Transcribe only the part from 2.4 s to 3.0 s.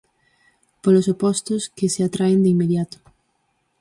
de inmediato.